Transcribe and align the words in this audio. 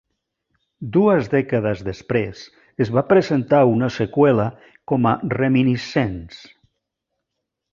Dues 0.93 1.27
dècades 1.33 1.83
després, 1.89 2.41
es 2.85 2.91
va 2.97 3.03
presentar 3.11 3.59
una 3.75 3.91
seqüela 3.99 4.49
com 4.93 5.07
a 5.11 5.15
"Reminiscence". 5.37 6.53